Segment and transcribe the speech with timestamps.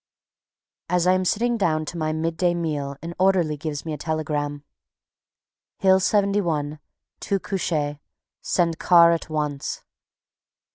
[0.95, 4.63] _As I am sitting down to my midday meal an orderly gives me a telegram:
[5.79, 6.79] _Hill 71.
[7.19, 7.99] Two couchés.
[8.41, 9.83] Send car at once.